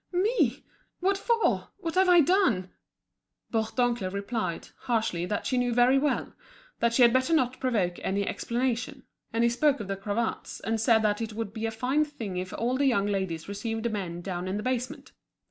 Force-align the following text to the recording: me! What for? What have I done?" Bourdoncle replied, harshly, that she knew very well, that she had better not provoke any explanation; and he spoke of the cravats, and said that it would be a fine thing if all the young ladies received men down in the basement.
me! 0.13 0.63
What 0.99 1.15
for? 1.15 1.67
What 1.77 1.93
have 1.93 2.09
I 2.09 2.21
done?" 2.21 2.71
Bourdoncle 3.51 4.11
replied, 4.11 4.69
harshly, 4.77 5.27
that 5.27 5.45
she 5.45 5.59
knew 5.59 5.75
very 5.75 5.99
well, 5.99 6.33
that 6.79 6.91
she 6.95 7.03
had 7.03 7.13
better 7.13 7.35
not 7.35 7.59
provoke 7.59 7.99
any 8.01 8.27
explanation; 8.27 9.03
and 9.31 9.43
he 9.43 9.49
spoke 9.51 9.79
of 9.79 9.87
the 9.87 9.95
cravats, 9.95 10.59
and 10.61 10.81
said 10.81 11.03
that 11.03 11.21
it 11.21 11.33
would 11.33 11.53
be 11.53 11.67
a 11.67 11.69
fine 11.69 12.03
thing 12.03 12.35
if 12.37 12.51
all 12.51 12.77
the 12.77 12.87
young 12.87 13.05
ladies 13.05 13.47
received 13.47 13.91
men 13.91 14.21
down 14.23 14.47
in 14.47 14.57
the 14.57 14.63
basement. 14.63 15.11